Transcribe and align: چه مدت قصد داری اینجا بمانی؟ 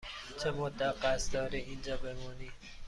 چه 0.43 0.51
مدت 0.51 0.95
قصد 1.05 1.33
داری 1.33 1.57
اینجا 1.57 1.97
بمانی؟ 1.97 2.51